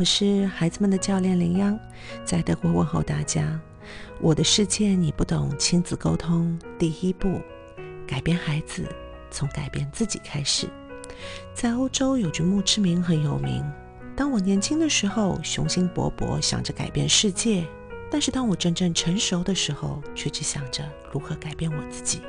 [0.00, 1.78] 我是孩子们的教练林央，
[2.24, 3.60] 在德国问候大家。
[4.18, 7.38] 我的世界你不懂，亲子沟通第一步，
[8.06, 8.82] 改变孩子，
[9.30, 10.66] 从改变自己开始。
[11.52, 13.62] 在欧洲有句墓志铭很有名：
[14.16, 17.66] 当我年轻的时候，雄心勃勃，想着改变世界；
[18.10, 20.82] 但是当我真正成熟的时候，却只想着
[21.12, 22.22] 如何改变我自己。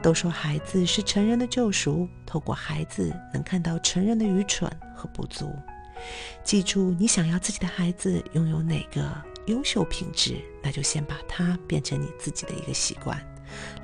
[0.00, 5.54] 都说孩子是成人的救赎，透过孩子能看到成人的愚蠢和不足。
[6.42, 9.10] 记住，你想要自己的孩子拥有哪个
[9.46, 13.20] 优秀品质，那就先把它变成你自己的一个习惯，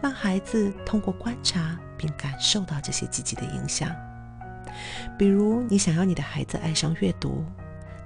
[0.02, 3.90] 让孩子通过观察并感受到这些积极的影响。
[5.18, 7.44] 比如，你想要你的孩子爱上阅读，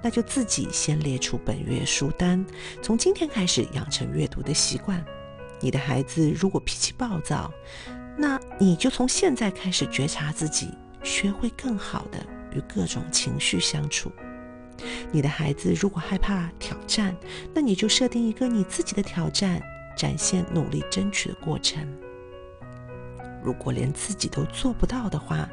[0.01, 2.45] 那就自己先列出本月书单，
[2.81, 5.03] 从今天开始养成阅读的习惯。
[5.61, 7.51] 你的孩子如果脾气暴躁，
[8.17, 10.69] 那你就从现在开始觉察自己，
[11.01, 12.19] 学会更好的
[12.55, 14.11] 与各种情绪相处。
[15.11, 17.15] 你的孩子如果害怕挑战，
[17.53, 19.61] 那你就设定一个你自己的挑战，
[19.95, 21.87] 展现努力争取的过程。
[23.43, 25.47] 如果连自己都做不到的话，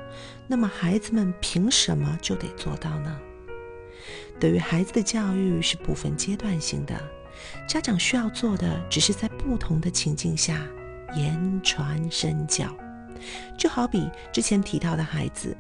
[0.49, 3.19] 那么孩子们凭什么就得做到呢？
[4.41, 7.01] 对于孩子的教育是不分阶段性的。
[7.69, 10.67] 家长需要做的，只是在不同的情境下
[11.15, 12.67] 言传身教。
[13.57, 15.57] 就好比之前提到的孩子，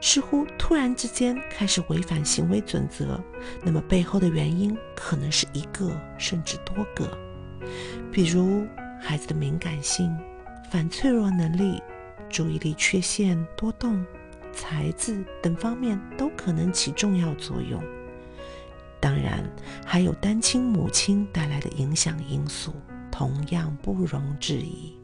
[0.00, 3.20] 似乎突然之间开始违反行为准则，
[3.62, 7.18] 那么背后的原因可能是一个甚至多个。
[8.12, 8.66] 比如
[9.00, 10.14] 孩子的敏感性、
[10.70, 11.82] 反脆弱能力、
[12.28, 14.04] 注意力缺陷、多动、
[14.52, 17.82] 才智等方面都可能起重要作用。
[19.00, 19.44] 当然，
[19.84, 22.72] 还有单亲母亲带来的影响因素，
[23.10, 24.96] 同样不容置疑。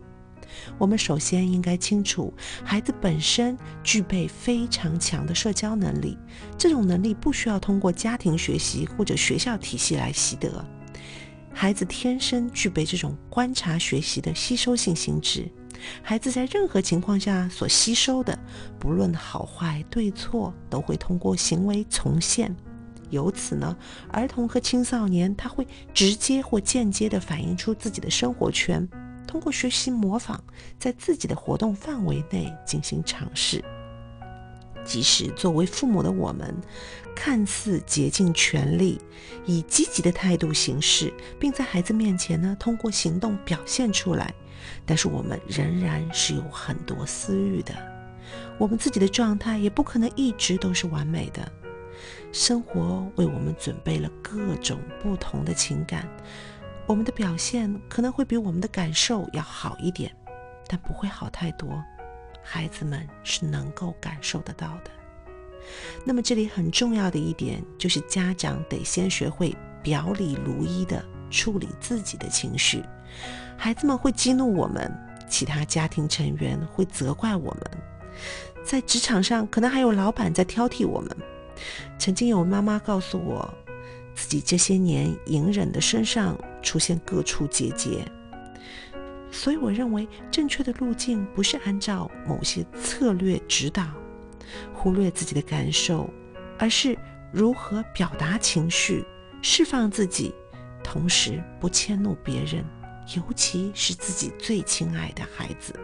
[0.79, 2.33] 我们首先应该清楚，
[2.65, 6.17] 孩子本身具备非常强的社交能力，
[6.57, 10.65] 这种能力不需要通过家庭学习或者学校体系来习得。
[11.53, 15.51] 孩子天生具备这种观察学习的吸收性心智，
[16.01, 18.39] 孩子在任何情况下所吸收的，
[18.79, 22.55] 不论好坏对错，都会通过行为重现。
[23.11, 23.77] 由此呢，
[24.13, 28.89] 儿童和青少年他会直接或间接地反映出自己的生活圈，
[29.31, 30.41] 通过学习模仿，
[30.77, 33.65] 在自己的活动范围内进行尝试。
[34.85, 36.53] 即使作为父母的我们，
[37.15, 39.01] 看似竭尽全力，
[39.47, 44.35] 以积极的态度行事，并在孩子面前呢通过行动表现出来，
[44.85, 47.73] 但是我们仍然是有很多私欲的，
[48.59, 51.49] 我们自己的状态也不可能一直都是完美的。
[52.33, 56.09] 生活为我们准备了各种不同的情感，
[56.91, 60.11] 我们的表现可能会比我们的感受要好一点，
[60.67, 61.81] 但不会好太多。
[62.43, 64.91] 孩子们是能够感受得到的。
[66.05, 72.83] 那么，这里很重要的一点就是，家长得先学会表里如一的处理自己的情绪。
[73.57, 74.93] 孩子们会激怒我们，
[75.29, 77.71] 其他家庭成员会责怪我们，
[78.65, 81.17] 在职场上可能还有老板在挑剔我们。
[82.01, 83.49] 曾经有妈妈告诉我，
[84.15, 88.05] 自己这些年隐忍的身上出现各处结节，
[89.31, 93.87] 所以我认为正确的路径不是按照某些策略指导，
[94.75, 96.11] 忽略自己的感受，
[96.59, 96.97] 而是
[97.33, 99.05] 如何表达情绪，
[99.41, 100.35] 释放自己，
[100.83, 102.65] 同时不迁怒别人，
[103.17, 105.75] 尤其是自己最亲爱的孩子。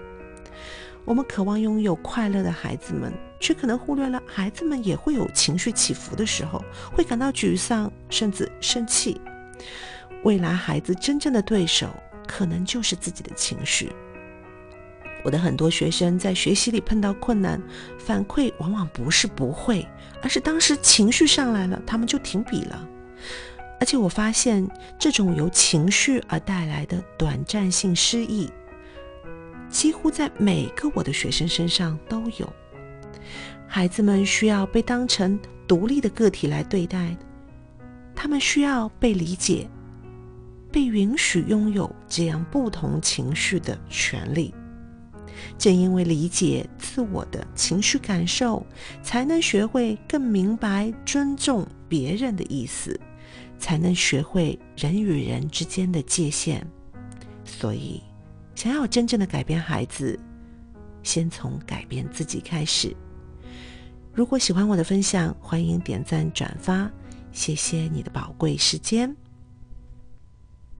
[1.07, 6.63] 我们渴望拥有快乐的孩子们，却可能忽略了孩子们也会有情绪起伏的时候，
[6.93, 9.21] 会感到沮丧，甚至生气。
[10.25, 11.89] 未来孩子真正的对手，
[12.27, 13.93] 可能就是自己的情绪。
[15.23, 17.63] 我的很多学生在学习里碰到困难，
[17.99, 19.87] 反馈往往不是不会，
[20.21, 22.89] 而是当时情绪上来了，他们就停笔了。
[23.79, 24.69] 而且我发现，
[24.99, 28.51] 这种由情绪而带来的短暂性失忆。
[29.69, 32.53] 几乎在每个我的学生身上都有。
[33.67, 37.17] 孩子们需要被当成独立的个体来对待，
[38.15, 39.69] 他们需要被理解，
[40.71, 44.55] 被允许拥有这样不同情绪的权利。
[45.59, 48.65] 正因为理解自我的情绪感受，
[49.03, 52.99] 才能学会更明白尊重别人的意思，
[53.59, 56.67] 才能学会人与人之间的界限。
[57.45, 58.01] 所以。
[58.57, 60.19] 想要真正的改变孩子，
[61.03, 62.97] 先从改变自己开始。
[64.15, 66.91] 如果喜欢我的分享，欢迎点赞转发，
[67.33, 69.15] 谢谢你的宝贵时间。